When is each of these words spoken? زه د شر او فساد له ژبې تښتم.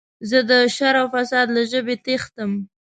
زه 0.29 0.39
د 0.49 0.51
شر 0.75 0.95
او 1.01 1.07
فساد 1.13 1.47
له 1.55 1.61
ژبې 1.71 1.95
تښتم. 2.05 2.51